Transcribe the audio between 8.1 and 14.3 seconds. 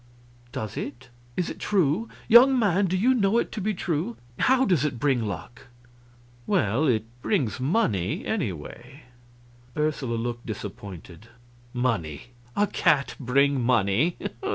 anyway." Ursula looked disappointed. "Money? A cat bring money?